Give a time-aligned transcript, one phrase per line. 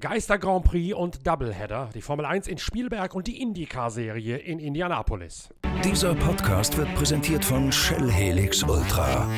[0.00, 5.48] Geister Grand Prix und Doubleheader, die Formel 1 in Spielberg und die IndyCar-Serie in Indianapolis.
[5.84, 9.28] Dieser Podcast wird präsentiert von Shell Helix Ultra.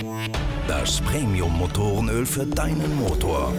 [0.69, 3.53] Das Premium-Motorenöl für deinen Motor.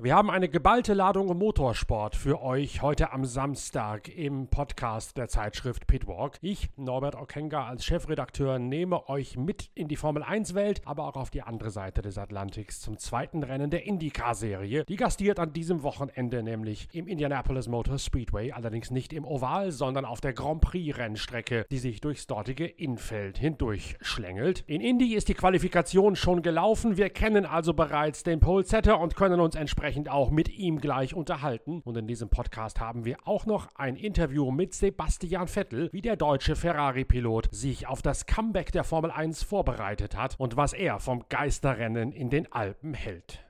[0.00, 5.88] Wir haben eine geballte Ladung Motorsport für euch heute am Samstag im Podcast der Zeitschrift
[5.88, 6.38] Pitwalk.
[6.40, 11.16] Ich, Norbert Okenga, als Chefredakteur nehme euch mit in die Formel 1 Welt, aber auch
[11.16, 14.84] auf die andere Seite des Atlantiks zum zweiten Rennen der IndyCar-Serie.
[14.84, 20.04] Die gastiert an diesem Wochenende nämlich im Indianapolis Motor Speedway, allerdings nicht im Oval, sondern
[20.04, 24.62] auf der Grand Prix-Rennstrecke, die sich durchs dortige Infeld hindurch schlängelt.
[24.68, 26.96] In Indy ist die Qualifikation schon gelaufen.
[26.96, 30.80] Wir kennen also bereits den Pole Setter und können uns entsprechend dementsprechend auch mit ihm
[30.80, 31.80] gleich unterhalten.
[31.84, 36.16] Und in diesem Podcast haben wir auch noch ein Interview mit Sebastian Vettel, wie der
[36.16, 41.24] deutsche Ferrari-Pilot sich auf das Comeback der Formel 1 vorbereitet hat und was er vom
[41.28, 43.40] Geisterrennen in den Alpen hält.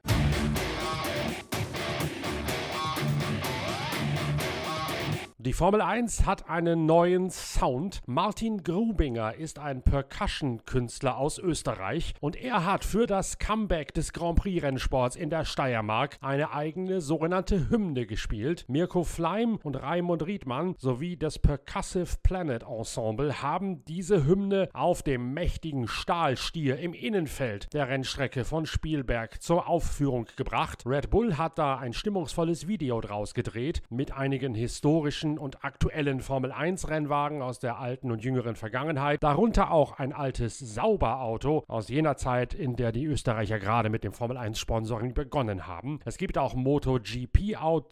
[5.49, 8.03] Die Formel 1 hat einen neuen Sound.
[8.05, 14.39] Martin Grubinger ist ein Percussion-Künstler aus Österreich und er hat für das Comeback des Grand
[14.39, 18.67] Prix-Rennsports in der Steiermark eine eigene sogenannte Hymne gespielt.
[18.69, 25.33] Mirko Fleim und Raimund Riedmann sowie das Percussive Planet Ensemble haben diese Hymne auf dem
[25.33, 30.83] mächtigen Stahlstier im Innenfeld der Rennstrecke von Spielberg zur Aufführung gebracht.
[30.85, 36.53] Red Bull hat da ein stimmungsvolles Video draus gedreht mit einigen historischen und aktuellen Formel
[36.53, 42.17] 1 Rennwagen aus der alten und jüngeren Vergangenheit, darunter auch ein altes Sauberauto aus jener
[42.17, 46.01] Zeit, in der die Österreicher gerade mit dem Formel 1 Sponsoring begonnen haben.
[46.05, 47.39] Es gibt auch MotoGP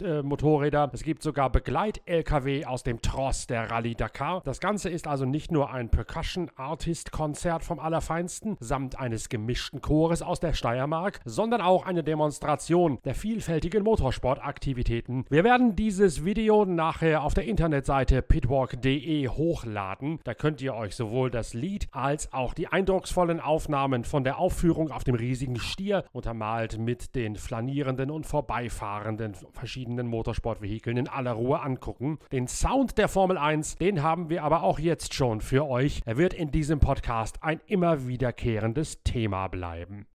[0.02, 4.42] äh, Motorräder, es gibt sogar Begleit-LKW aus dem Tross der Rallye Dakar.
[4.44, 9.80] Das Ganze ist also nicht nur ein Percussion Artist Konzert vom Allerfeinsten samt eines gemischten
[9.80, 15.24] Chores aus der Steiermark, sondern auch eine Demonstration der vielfältigen Motorsportaktivitäten.
[15.28, 20.18] Wir werden dieses Video nachher auf der Internetseite pitwalk.de hochladen.
[20.24, 24.90] Da könnt ihr euch sowohl das Lied als auch die eindrucksvollen Aufnahmen von der Aufführung
[24.90, 31.60] auf dem riesigen Stier, untermalt mit den flanierenden und vorbeifahrenden verschiedenen Motorsportvehikeln in aller Ruhe
[31.60, 32.18] angucken.
[32.32, 36.00] Den Sound der Formel 1, den haben wir aber auch jetzt schon für euch.
[36.04, 40.06] Er wird in diesem Podcast ein immer wiederkehrendes Thema bleiben.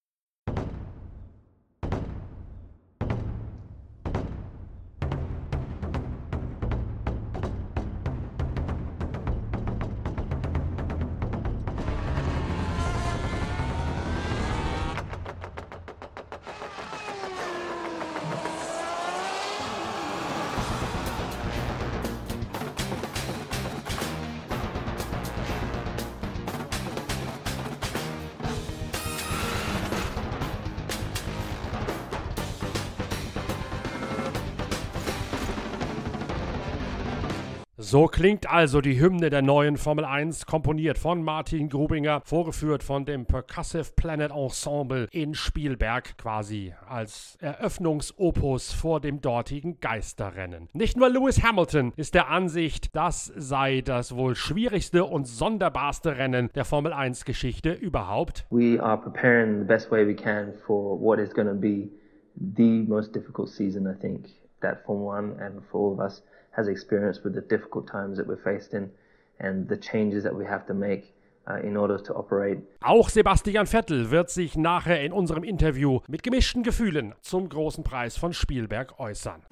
[37.91, 43.05] So klingt also die Hymne der neuen Formel 1, komponiert von Martin Grubinger, vorgeführt von
[43.05, 50.69] dem Percussive Planet Ensemble in Spielberg, quasi als Eröffnungsopus vor dem dortigen Geisterrennen.
[50.73, 56.49] Nicht nur Lewis Hamilton ist der Ansicht, das sei das wohl schwierigste und sonderbarste Rennen
[56.55, 58.47] der Formel 1 Geschichte überhaupt.
[58.50, 61.89] We are preparing the best way we can for what is going to be
[62.37, 64.29] the most difficult season, I think,
[64.61, 68.27] that Formula 1 and for all of us has experienced with the difficult times that
[68.27, 68.91] we're faced in
[69.38, 71.15] and the changes that we have to make
[71.49, 72.61] uh, in order to operate.
[72.83, 78.17] Auch Sebastian Vettel wird sich nachher in unserem Interview mit gemischten Gefühlen zum großen Preis
[78.17, 79.43] von Spielberg äußern.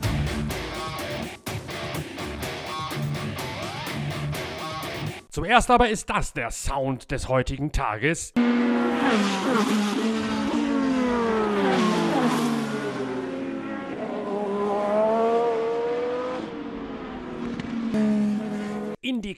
[5.30, 8.32] Zuerst aber ist das der Sound des heutigen Tages.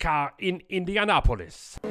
[0.01, 1.90] IndyCar in Indianapolis.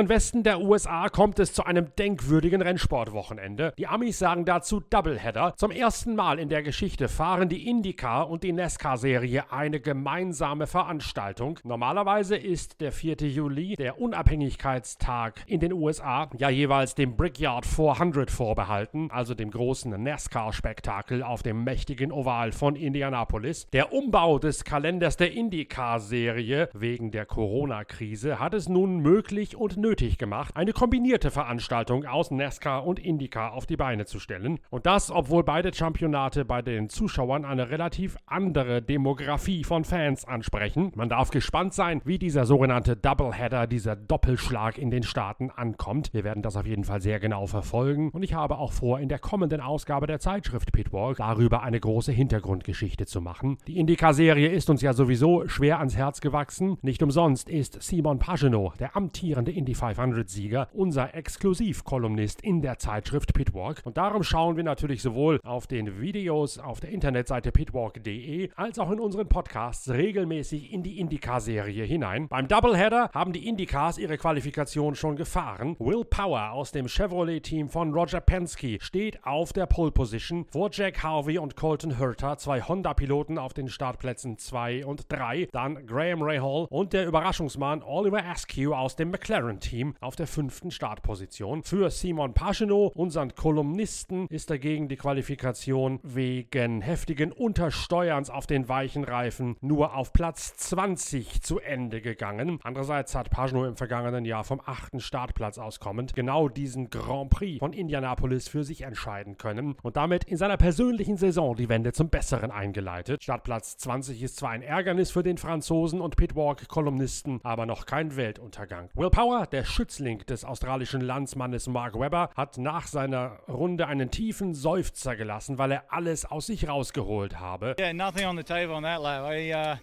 [0.00, 3.74] Mittleren Westen der USA kommt es zu einem denkwürdigen Rennsportwochenende.
[3.76, 5.54] Die Amis sagen dazu Doubleheader.
[5.56, 11.58] Zum ersten Mal in der Geschichte fahren die IndyCar und die NASCAR-Serie eine gemeinsame Veranstaltung.
[11.64, 13.16] Normalerweise ist der 4.
[13.28, 20.02] Juli, der Unabhängigkeitstag in den USA, ja jeweils dem Brickyard 400 vorbehalten, also dem großen
[20.02, 23.68] NASCAR-Spektakel auf dem mächtigen Oval von Indianapolis.
[23.72, 29.89] Der Umbau des Kalenders der IndyCar-Serie wegen der Corona-Krise hat es nun möglich und nötig
[29.90, 34.60] gemacht, eine kombinierte Veranstaltung aus NASCAR und IndyCar auf die Beine zu stellen.
[34.70, 40.92] Und das, obwohl beide Championate bei den Zuschauern eine relativ andere Demografie von Fans ansprechen.
[40.94, 46.14] Man darf gespannt sein, wie dieser sogenannte Doubleheader, dieser Doppelschlag in den Staaten ankommt.
[46.14, 49.08] Wir werden das auf jeden Fall sehr genau verfolgen und ich habe auch vor, in
[49.08, 53.58] der kommenden Ausgabe der Zeitschrift Pitwalk darüber eine große Hintergrundgeschichte zu machen.
[53.66, 56.78] Die IndyCar-Serie ist uns ja sowieso schwer ans Herz gewachsen.
[56.82, 63.80] Nicht umsonst ist Simon Pagenaud, der amtierende Indy 500-Sieger, unser Exklusivkolumnist in der Zeitschrift Pitwalk.
[63.84, 68.90] Und darum schauen wir natürlich sowohl auf den Videos auf der Internetseite pitwalk.de als auch
[68.90, 72.28] in unseren Podcasts regelmäßig in die IndyCar-Serie hinein.
[72.28, 75.76] Beim Doubleheader haben die IndyCars ihre Qualifikation schon gefahren.
[75.78, 81.02] Will Power aus dem Chevrolet-Team von Roger Penske steht auf der Pole Position vor Jack
[81.02, 85.48] Harvey und Colton Herta, zwei Honda-Piloten auf den Startplätzen 2 und 3.
[85.52, 89.69] Dann Graham Rahal und der Überraschungsmann Oliver Askew aus dem McLaren-Team
[90.00, 91.62] auf der fünften Startposition.
[91.62, 99.04] Für Simon Pagenaud, unseren Kolumnisten, ist dagegen die Qualifikation wegen heftigen Untersteuerns auf den weichen
[99.04, 102.58] Reifen nur auf Platz 20 zu Ende gegangen.
[102.64, 107.72] Andererseits hat Pagenaud im vergangenen Jahr vom achten Startplatz auskommend genau diesen Grand Prix von
[107.72, 112.50] Indianapolis für sich entscheiden können und damit in seiner persönlichen Saison die Wende zum Besseren
[112.50, 113.22] eingeleitet.
[113.22, 118.90] Startplatz 20 ist zwar ein Ärgernis für den Franzosen und Pitwalk-Kolumnisten, aber noch kein Weltuntergang.
[118.94, 124.54] Will Power, der Schützling des australischen Landsmannes Mark Webber, hat nach seiner Runde einen tiefen
[124.54, 127.76] Seufzer gelassen, weil er alles aus sich rausgeholt habe.
[127.78, 129.24] Yeah, nothing on the table on that lap.
[129.30, 129.76] I, uh,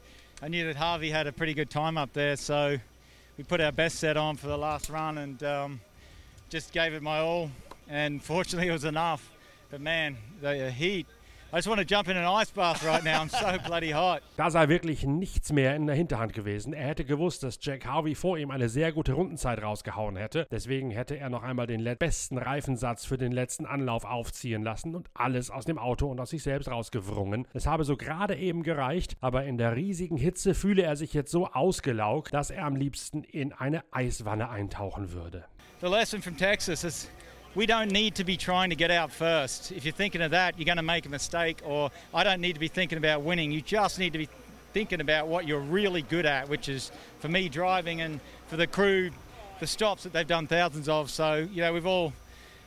[0.46, 2.78] I knew that Harvey had a pretty good time up there, so
[3.38, 5.82] we put our best set on for the last run and um,
[6.50, 7.50] just gave it my all.
[7.90, 9.32] And fortunately, it was enough.
[9.70, 11.08] But man, the heat
[11.54, 13.22] I just want to jump in an ice bath right now.
[13.22, 14.22] I'm so bloody hot.
[14.36, 16.74] Da sei wirklich nichts mehr in der Hinterhand gewesen.
[16.74, 20.46] Er hätte gewusst, dass Jack Harvey vor ihm eine sehr gute Rundenzeit rausgehauen hätte.
[20.52, 25.08] Deswegen hätte er noch einmal den besten Reifensatz für den letzten Anlauf aufziehen lassen und
[25.14, 27.48] alles aus dem Auto und aus sich selbst rausgewrungen.
[27.54, 31.32] Es habe so gerade eben gereicht, aber in der riesigen Hitze fühle er sich jetzt
[31.32, 35.46] so ausgelaugt, dass er am liebsten in eine Eiswanne eintauchen würde.
[35.80, 37.08] The lesson from Texas is
[37.58, 39.72] we don't need to be trying to get out first.
[39.72, 42.54] If you're thinking of that, you're going to make a mistake, or I don't need
[42.54, 43.52] to be thinking about winning.
[43.52, 44.30] You just need to be
[44.74, 48.68] thinking about what you're really good at, which is for me driving and for the
[48.68, 49.10] crew,
[49.60, 51.10] the stops that they've done thousands of.
[51.10, 52.14] So, you know, we've all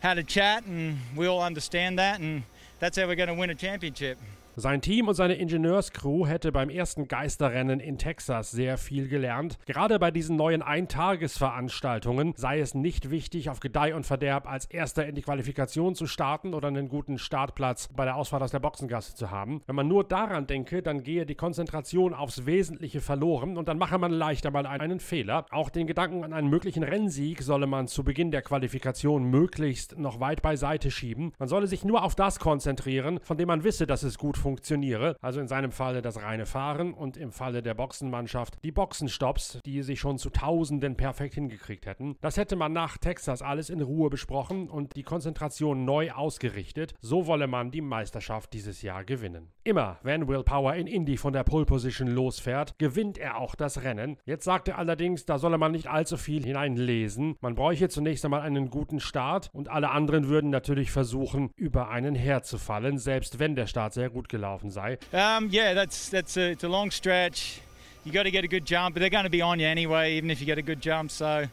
[0.01, 2.43] had a chat and we all understand that, and
[2.81, 4.19] that's how we're going to win a championship.
[4.57, 9.59] Sein Team und seine Ingenieurscrew hätte beim ersten Geisterrennen in Texas sehr viel gelernt.
[9.65, 15.07] Gerade bei diesen neuen Eintagesveranstaltungen sei es nicht wichtig, auf Gedeih und Verderb als Erster
[15.07, 19.15] in die Qualifikation zu starten oder einen guten Startplatz bei der Ausfahrt aus der Boxengasse
[19.15, 19.63] zu haben.
[19.67, 23.99] Wenn man nur daran denke, dann gehe die Konzentration aufs Wesentliche verloren und dann mache
[23.99, 25.47] man leichter mal einen Fehler.
[25.53, 30.19] Auch den Gedanken an einen möglichen Rennsieg solle man zu Beginn der Qualifikation möglichst noch
[30.19, 31.33] weit beiseite schieben.
[31.39, 35.17] Man solle sich nur auf das konzentrieren, von dem man wisse, dass es gut funktioniere.
[35.21, 39.83] Also in seinem Falle das reine Fahren und im Falle der Boxenmannschaft die Boxenstops, die
[39.83, 42.17] sich schon zu Tausenden perfekt hingekriegt hätten.
[42.21, 46.95] Das hätte man nach Texas alles in Ruhe besprochen und die Konzentration neu ausgerichtet.
[47.01, 49.53] So wolle man die Meisterschaft dieses Jahr gewinnen.
[49.63, 53.83] Immer, wenn Will Power in Indy von der Pole Position losfährt, gewinnt er auch das
[53.83, 54.17] Rennen.
[54.25, 57.37] Jetzt sagt er allerdings, da solle man nicht allzu viel hineinlesen.
[57.41, 62.15] Man bräuche zunächst einmal einen guten Start und alle anderen würden natürlich versuchen, über einen
[62.15, 64.97] herzufallen, selbst wenn der Start sehr gut gelaufen sei.
[65.13, 67.61] Um, yeah, that's that's a, it's a long stretch.
[68.05, 70.15] You got to get a good jump, but they're going to be on you anyway,
[70.15, 71.11] even if you get a good jump.
[71.11, 71.47] So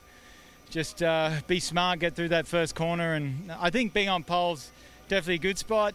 [0.69, 4.71] just uh, be smart, get through that first corner, and I think being on poles
[5.07, 5.93] definitely a good spot.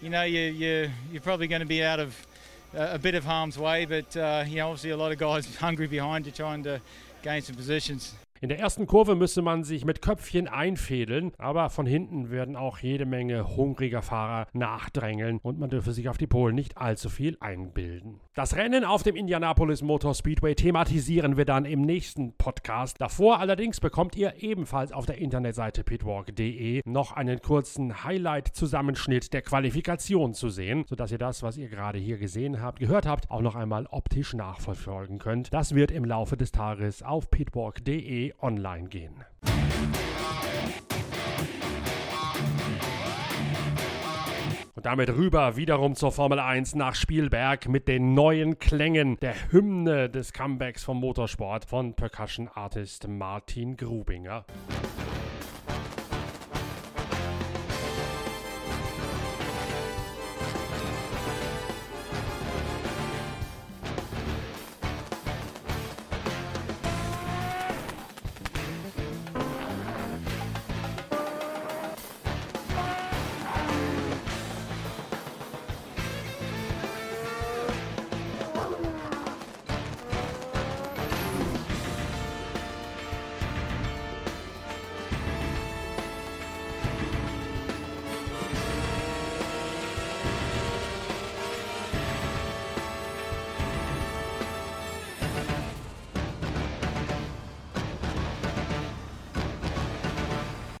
[0.00, 2.26] You know, you you you're probably going to be out of
[2.74, 5.86] a bit of harm's way, but uh, you know, obviously a lot of guys hungry
[5.86, 6.80] behind you trying to
[7.22, 8.14] gain some positions.
[8.44, 12.76] In der ersten Kurve müsse man sich mit Köpfchen einfädeln, aber von hinten werden auch
[12.76, 17.38] jede Menge hungriger Fahrer nachdrängeln und man dürfe sich auf die Polen nicht allzu viel
[17.40, 18.20] einbilden.
[18.34, 23.00] Das Rennen auf dem Indianapolis Motor Speedway thematisieren wir dann im nächsten Podcast.
[23.00, 30.34] Davor allerdings bekommt ihr ebenfalls auf der Internetseite pitwalk.de noch einen kurzen Highlight-Zusammenschnitt der Qualifikation
[30.34, 33.54] zu sehen, sodass ihr das, was ihr gerade hier gesehen habt, gehört habt, auch noch
[33.54, 35.54] einmal optisch nachverfolgen könnt.
[35.54, 39.14] Das wird im Laufe des Tages auf pitwalk.de online gehen.
[44.84, 50.34] Damit rüber wiederum zur Formel 1 nach Spielberg mit den neuen Klängen der Hymne des
[50.34, 54.44] Comebacks vom Motorsport von Percussion Artist Martin Grubinger.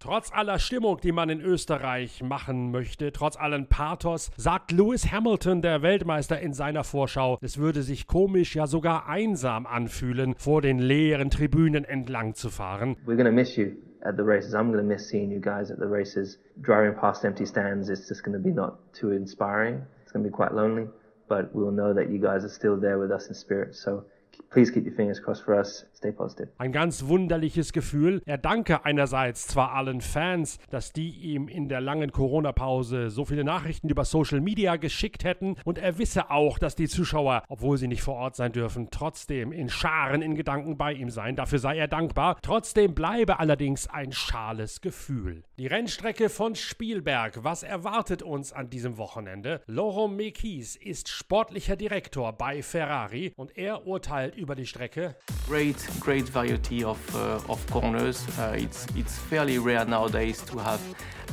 [0.04, 5.62] Trotz aller Stimmung, die man in Österreich machen möchte, trotz allen Pathos, sagt Lewis Hamilton,
[5.62, 10.78] der Weltmeister, in seiner Vorschau, es würde sich komisch, ja sogar einsam anfühlen, vor den
[10.78, 12.98] leeren Tribünen entlang zu fahren.
[13.06, 14.52] We're gonna miss you at the races.
[14.52, 16.38] I'm gonna miss seeing you guys at the races.
[16.60, 19.86] Driving past empty stands, it's just gonna be not too inspiring.
[20.02, 20.86] It's gonna be quite lonely,
[21.30, 23.74] but we'll know that you guys are still there with us in spirit.
[23.74, 24.04] So
[24.52, 25.86] please keep your fingers crossed for us.
[26.04, 26.48] Stay positive.
[26.58, 28.20] Ein ganz wunderliches Gefühl.
[28.26, 33.42] Er danke einerseits zwar allen Fans, dass die ihm in der langen Corona-Pause so viele
[33.42, 37.88] Nachrichten über Social Media geschickt hätten und er wisse auch, dass die Zuschauer, obwohl sie
[37.88, 41.36] nicht vor Ort sein dürfen, trotzdem in Scharen in Gedanken bei ihm seien.
[41.36, 42.36] Dafür sei er dankbar.
[42.42, 45.42] Trotzdem bleibe allerdings ein schales Gefühl.
[45.58, 47.44] Die Rennstrecke von Spielberg.
[47.44, 49.62] Was erwartet uns an diesem Wochenende?
[49.66, 55.16] Laurent Mekis ist sportlicher Direktor bei Ferrari und er urteilt über die Strecke.
[55.48, 58.26] Great, great variety of, uh, of corners.
[58.38, 60.80] Uh, it's, it's fairly rare nowadays to have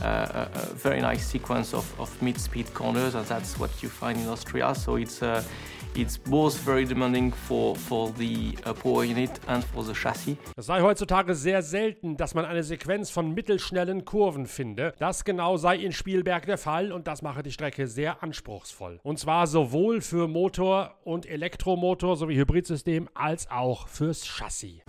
[0.01, 4.19] uh, a, a very nice sequence of, of mid-speed corners, and that's what you find
[4.19, 4.73] in Austria.
[4.75, 5.21] So it's
[5.95, 10.37] it's both very demanding for, for the uh, power unit and for the chassis.
[10.57, 14.93] Es sei heutzutage sehr selten, dass man eine Sequenz von mittelschnellen Kurven finde.
[14.99, 18.99] Das genau sei in Spielberg der Fall und das mache die Strecke sehr anspruchsvoll.
[19.03, 24.81] Und zwar sowohl für Motor und Elektromotor sowie Hybridsystem als auch fürs Chassis.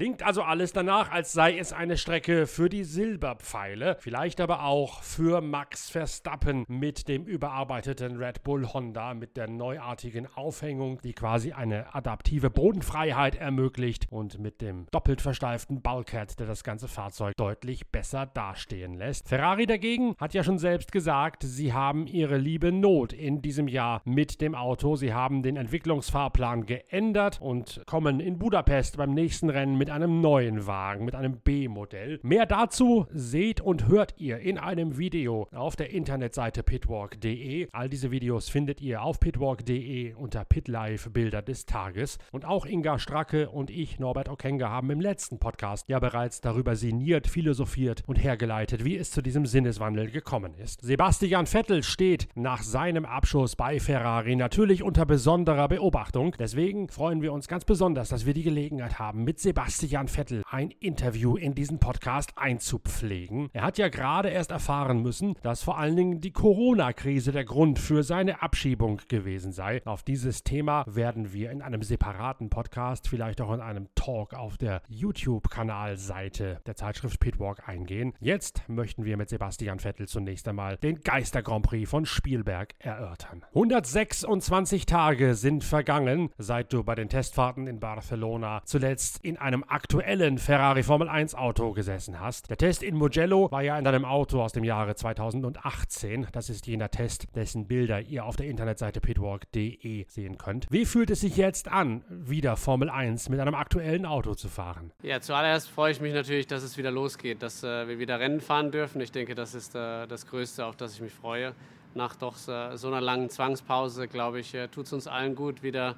[0.00, 5.02] Klingt also alles danach, als sei es eine Strecke für die Silberpfeile, vielleicht aber auch
[5.02, 11.52] für Max Verstappen mit dem überarbeiteten Red Bull Honda mit der neuartigen Aufhängung, die quasi
[11.52, 17.88] eine adaptive Bodenfreiheit ermöglicht und mit dem doppelt versteiften Bulkhead, der das ganze Fahrzeug deutlich
[17.88, 19.28] besser dastehen lässt.
[19.28, 24.00] Ferrari dagegen hat ja schon selbst gesagt, sie haben ihre liebe Not in diesem Jahr
[24.06, 24.96] mit dem Auto.
[24.96, 30.66] Sie haben den Entwicklungsfahrplan geändert und kommen in Budapest beim nächsten Rennen mit einem neuen
[30.66, 32.20] Wagen, mit einem B-Modell.
[32.22, 37.68] Mehr dazu seht und hört ihr in einem Video auf der Internetseite pitwalk.de.
[37.72, 42.18] All diese Videos findet ihr auf pitwalk.de unter Pitlife Bilder des Tages.
[42.30, 46.76] Und auch Inga Stracke und ich, Norbert Okenga, haben im letzten Podcast ja bereits darüber
[46.76, 50.82] sinniert, philosophiert und hergeleitet, wie es zu diesem Sinneswandel gekommen ist.
[50.82, 56.36] Sebastian Vettel steht nach seinem Abschuss bei Ferrari natürlich unter besonderer Beobachtung.
[56.38, 60.70] Deswegen freuen wir uns ganz besonders, dass wir die Gelegenheit haben, mit Sebastian Vettel ein
[60.70, 63.48] Interview in diesen Podcast einzupflegen.
[63.52, 67.78] Er hat ja gerade erst erfahren müssen, dass vor allen Dingen die Corona-Krise der Grund
[67.78, 69.80] für seine Abschiebung gewesen sei.
[69.86, 74.58] Auf dieses Thema werden wir in einem separaten Podcast, vielleicht auch in einem Talk auf
[74.58, 78.12] der YouTube-Kanalseite der Zeitschrift Pitwalk eingehen.
[78.20, 83.44] Jetzt möchten wir mit Sebastian Vettel zunächst einmal den Geister Grand Prix von Spielberg erörtern.
[83.54, 90.38] 126 Tage sind vergangen, seit du bei den Testfahrten in Barcelona zuletzt in einem aktuellen
[90.38, 92.50] Ferrari Formel 1 Auto gesessen hast.
[92.50, 96.26] Der Test in Mugello war ja in deinem Auto aus dem Jahre 2018.
[96.32, 100.66] Das ist jener Test, dessen Bilder ihr auf der Internetseite pitwalk.de sehen könnt.
[100.70, 104.92] Wie fühlt es sich jetzt an, wieder Formel 1 mit einem aktuellen Auto zu fahren?
[105.02, 108.40] Ja, zuallererst freue ich mich natürlich, dass es wieder losgeht, dass äh, wir wieder Rennen
[108.40, 109.00] fahren dürfen.
[109.00, 111.54] Ich denke, das ist äh, das Größte, auf das ich mich freue.
[111.94, 115.62] Nach doch äh, so einer langen Zwangspause, glaube ich, äh, tut es uns allen gut,
[115.62, 115.96] wieder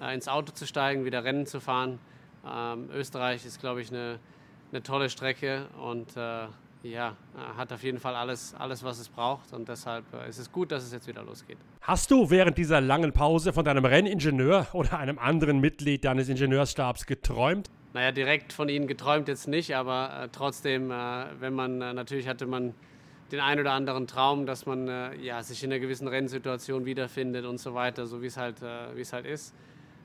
[0.00, 1.98] äh, ins Auto zu steigen, wieder Rennen zu fahren.
[2.46, 4.18] Ähm, Österreich ist, glaube ich, eine,
[4.72, 6.46] eine tolle Strecke und äh,
[6.82, 7.14] ja,
[7.56, 9.52] hat auf jeden Fall alles, alles, was es braucht.
[9.52, 11.58] Und deshalb äh, ist es gut, dass es jetzt wieder losgeht.
[11.82, 17.06] Hast du während dieser langen Pause von deinem Renningenieur oder einem anderen Mitglied deines Ingenieurstabs
[17.06, 17.70] geträumt?
[17.92, 22.28] Naja, direkt von ihnen geträumt jetzt nicht, aber äh, trotzdem, äh, wenn man, äh, natürlich
[22.28, 22.74] hatte man
[23.32, 27.44] den einen oder anderen Traum, dass man äh, ja, sich in einer gewissen Rennsituation wiederfindet
[27.44, 29.54] und so weiter, so wie es halt, äh, wie es halt ist.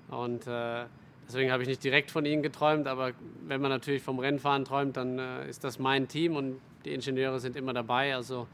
[0.10, 0.86] Und äh,
[1.27, 3.12] deswegen habe ich nicht direkt von ihnen geträumt, aber
[3.48, 7.39] wenn man natürlich vom Rennfahren träumt, dann äh, ist das mein Team und die Ingenieure
[7.39, 8.15] sind immer dabei.
[8.15, 8.48] Also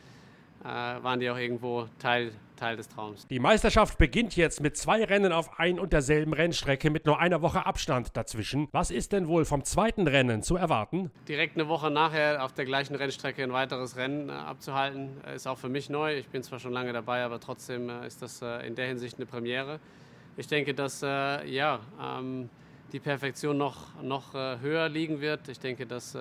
[0.63, 3.27] äh, waren die auch irgendwo Teil, Teil des Traums.
[3.27, 7.41] Die Meisterschaft beginnt jetzt mit zwei Rennen auf ein und derselben Rennstrecke mit nur einer
[7.41, 8.67] Woche Abstand dazwischen.
[8.71, 11.11] Was ist denn wohl vom zweiten Rennen zu erwarten?
[11.27, 15.47] Direkt eine Woche nachher auf der gleichen Rennstrecke ein weiteres Rennen äh, abzuhalten, äh, ist
[15.47, 16.17] auch für mich neu.
[16.17, 19.17] Ich bin zwar schon lange dabei, aber trotzdem äh, ist das äh, in der Hinsicht
[19.17, 19.79] eine Premiere.
[20.41, 22.49] Ich denke, dass äh, ja, ähm,
[22.91, 25.47] die Perfektion noch, noch höher liegen wird.
[25.47, 26.13] Ich denke, dass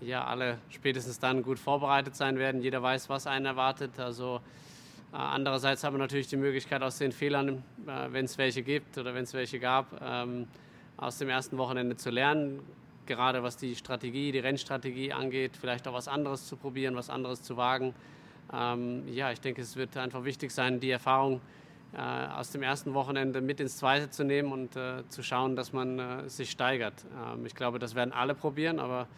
[0.00, 2.62] ja alle spätestens dann gut vorbereitet sein werden.
[2.62, 3.98] Jeder weiß, was einen erwartet.
[3.98, 4.40] Also
[5.12, 8.96] äh, andererseits haben wir natürlich die Möglichkeit aus den Fehlern, äh, wenn es welche gibt
[8.98, 10.46] oder wenn es welche gab, ähm,
[10.96, 12.60] aus dem ersten Wochenende zu lernen.
[13.06, 17.42] Gerade was die Strategie, die Rennstrategie angeht, vielleicht auch was anderes zu probieren, was anderes
[17.42, 17.94] zu wagen.
[18.52, 21.59] Ähm, ja, ich denke, es wird einfach wichtig sein, die Erfahrung äh,
[21.98, 25.98] aus dem ersten Wochenende mit ins zweite zu nehmen und äh, zu schauen, dass man
[25.98, 27.04] äh, sich steigert.
[27.34, 29.08] Ähm, ich glaube, das werden alle probieren, aber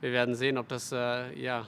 [0.00, 1.66] wir werden sehen, ob das, äh, ja,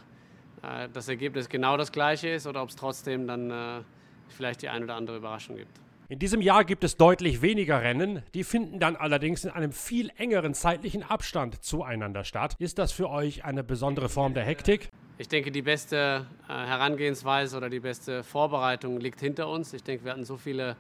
[0.63, 3.81] äh, das Ergebnis genau das gleiche ist oder ob es trotzdem dann äh,
[4.29, 5.81] vielleicht die ein oder andere Überraschung gibt.
[6.11, 10.11] In diesem Jahr gibt es deutlich weniger Rennen, die finden dann allerdings in einem viel
[10.17, 12.55] engeren zeitlichen Abstand zueinander statt.
[12.59, 14.89] Ist das für euch eine besondere Form der Hektik?
[15.21, 19.73] Ich denke, die beste äh, Herangehensweise oder die beste Vorbereitung liegt hinter uns.
[19.73, 20.77] Ich denke, wir hatten so viele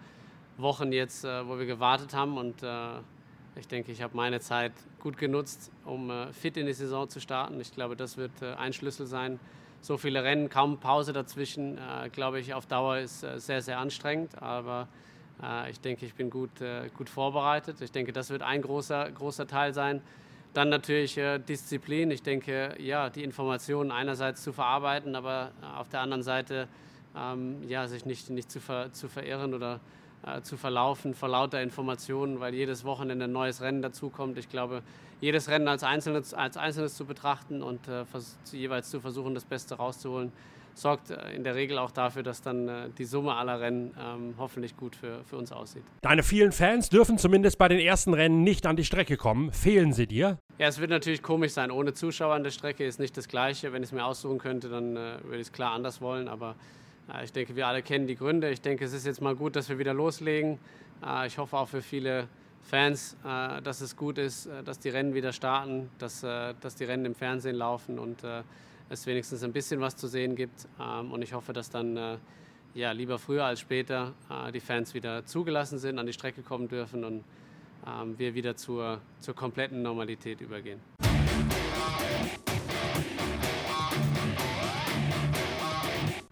[0.58, 3.00] Wochen jetzt, äh, wo wir gewartet haben und äh,
[3.56, 7.60] ich denke, ich habe meine Zeit gut genutzt, um fit in die Saison zu starten.
[7.60, 9.40] Ich glaube, das wird ein Schlüssel sein.
[9.80, 11.76] So viele Rennen, kaum Pause dazwischen,
[12.12, 14.40] glaube ich, auf Dauer ist sehr, sehr anstrengend.
[14.40, 14.86] Aber
[15.70, 16.50] ich denke, ich bin gut,
[16.96, 17.80] gut vorbereitet.
[17.80, 20.02] Ich denke, das wird ein großer, großer Teil sein.
[20.54, 22.10] Dann natürlich Disziplin.
[22.10, 26.68] Ich denke, ja, die Informationen einerseits zu verarbeiten, aber auf der anderen Seite
[27.16, 29.80] ähm, ja, sich nicht, nicht zu, ver, zu verirren oder
[30.26, 34.38] äh, zu verlaufen vor lauter Informationen, weil jedes Wochenende ein neues Rennen dazukommt.
[34.38, 34.82] Ich glaube,
[35.20, 38.04] jedes Rennen als Einzelnes, als Einzelnes zu betrachten und äh,
[38.52, 40.32] jeweils zu versuchen, das Beste rauszuholen,
[40.80, 44.34] sorgt äh, in der Regel auch dafür, dass dann äh, die Summe aller Rennen ähm,
[44.38, 45.82] hoffentlich gut für, für uns aussieht.
[46.02, 49.52] Deine vielen Fans dürfen zumindest bei den ersten Rennen nicht an die Strecke kommen.
[49.52, 50.38] Fehlen sie dir?
[50.58, 51.70] Ja, es wird natürlich komisch sein.
[51.70, 53.72] Ohne Zuschauer an der Strecke ist nicht das Gleiche.
[53.72, 56.28] Wenn ich es mir aussuchen könnte, dann äh, würde ich es klar anders wollen.
[56.28, 56.54] Aber
[57.24, 58.50] ich denke, wir alle kennen die Gründe.
[58.50, 60.58] Ich denke, es ist jetzt mal gut, dass wir wieder loslegen.
[61.04, 62.28] Äh, ich hoffe auch für viele
[62.62, 66.84] Fans, äh, dass es gut ist, äh, dass die Rennen wieder starten, dass, dass die
[66.84, 68.22] Rennen im Fernsehen laufen und
[68.88, 70.68] es wenigstens ein bisschen was zu sehen gibt.
[70.80, 72.18] Ähm, und ich hoffe, dass dann
[72.74, 74.12] ja, lieber früher als später
[74.54, 77.24] die Fans wieder zugelassen sind, an die Strecke kommen dürfen und
[77.86, 80.80] ähm, wir wieder zur, zur kompletten Normalität übergehen.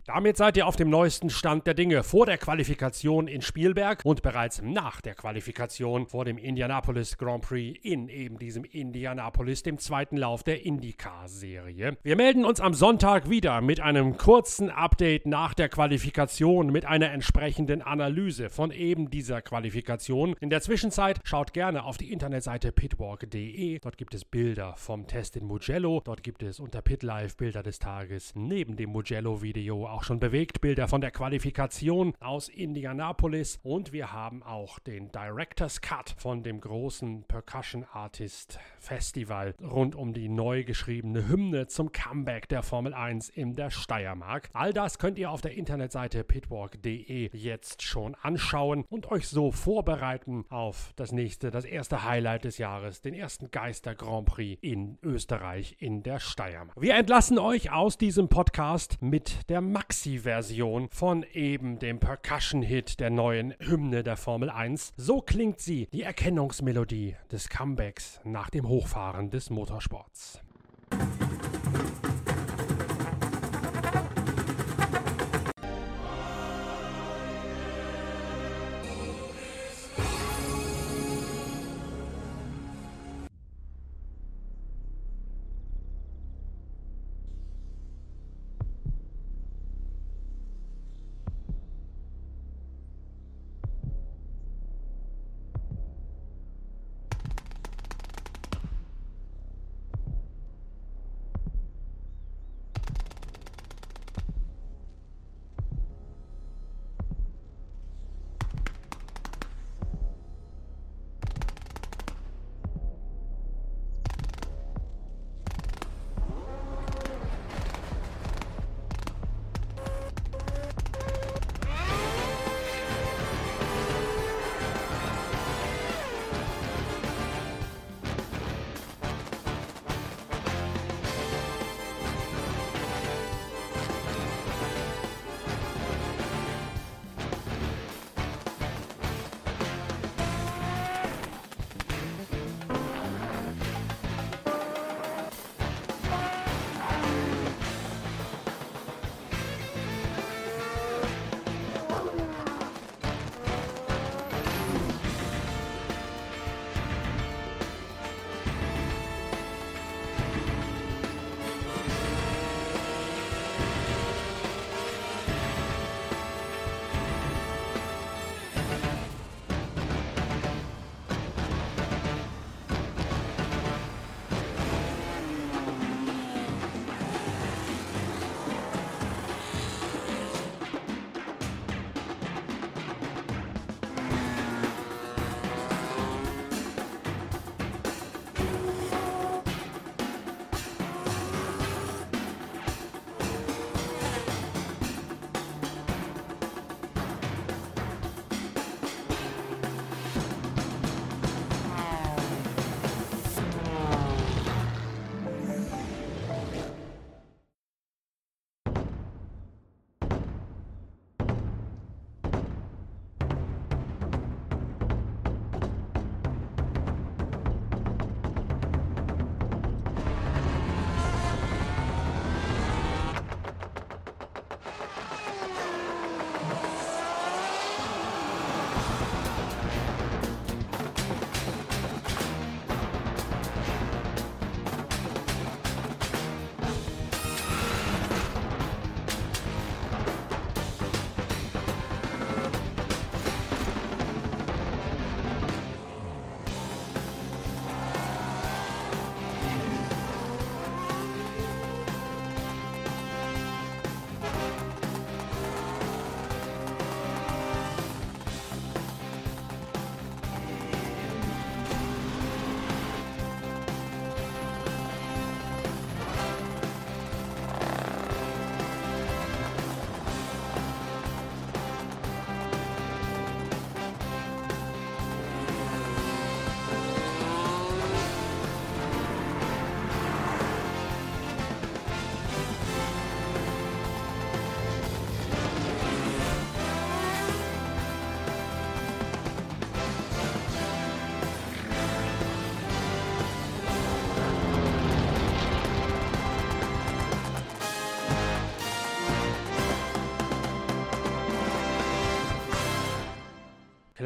[0.06, 4.22] Damit seid ihr auf dem neuesten Stand der Dinge vor der Qualifikation in Spielberg und
[4.22, 10.16] bereits nach der Qualifikation vor dem Indianapolis Grand Prix in eben diesem Indianapolis, dem zweiten
[10.16, 11.96] Lauf der IndyCar-Serie.
[12.04, 17.10] Wir melden uns am Sonntag wieder mit einem kurzen Update nach der Qualifikation mit einer
[17.10, 20.36] entsprechenden Analyse von eben dieser Qualifikation.
[20.38, 23.80] In der Zwischenzeit schaut gerne auf die Internetseite pitwalk.de.
[23.80, 26.00] Dort gibt es Bilder vom Test in Mugello.
[26.04, 31.00] Dort gibt es unter PitLife Bilder des Tages neben dem Mugello-Video auch schon Bewegtbilder von
[31.00, 37.86] der Qualifikation aus Indianapolis und wir haben auch den Director's Cut von dem großen Percussion
[37.94, 43.70] Artist Festival rund um die neu geschriebene Hymne zum Comeback der Formel 1 in der
[43.70, 44.50] Steiermark.
[44.52, 50.44] All das könnt ihr auf der Internetseite pitwalk.de jetzt schon anschauen und euch so vorbereiten
[50.50, 55.76] auf das nächste, das erste Highlight des Jahres, den ersten Geister Grand Prix in Österreich
[55.78, 56.78] in der Steiermark.
[56.78, 63.10] Wir entlassen euch aus diesem Podcast mit der Max Maxi-Version von eben dem Percussion-Hit der
[63.10, 64.92] neuen Hymne der Formel 1.
[64.96, 70.40] So klingt sie, die Erkennungsmelodie des Comebacks nach dem Hochfahren des Motorsports.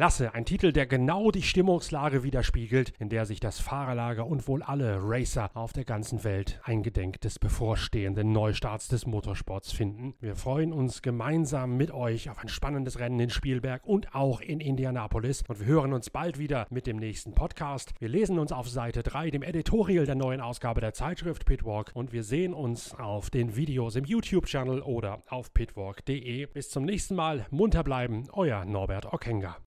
[0.01, 4.63] Klasse, ein Titel, der genau die Stimmungslage widerspiegelt, in der sich das Fahrerlager und wohl
[4.63, 10.15] alle Racer auf der ganzen Welt eingedenk des bevorstehenden Neustarts des Motorsports finden.
[10.19, 14.59] Wir freuen uns gemeinsam mit euch auf ein spannendes Rennen in Spielberg und auch in
[14.59, 17.93] Indianapolis und wir hören uns bald wieder mit dem nächsten Podcast.
[17.99, 22.11] Wir lesen uns auf Seite 3, dem Editorial der neuen Ausgabe der Zeitschrift Pitwalk und
[22.11, 26.47] wir sehen uns auf den Videos im YouTube-Channel oder auf pitwalk.de.
[26.47, 29.57] Bis zum nächsten Mal, munter bleiben, euer Norbert Ockenger.